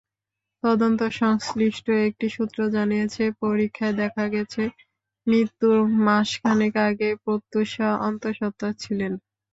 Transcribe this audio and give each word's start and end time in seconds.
তদন্ত-সংশ্লিষ্ট 0.63 1.87
একটি 2.07 2.27
সূত্র 2.29 2.59
জানিয়েছে, 2.75 3.23
পরীক্ষায় 3.41 3.95
দেখা 4.01 4.25
গেছে, 4.27 4.63
মৃত্যুর 5.27 5.77
মাসখানেক 6.05 6.73
আগে 6.87 7.09
প্রত্যুষা 7.25 7.87
অন্তঃসত্ত্বা 8.07 8.69
ছিলেন। 8.81 9.11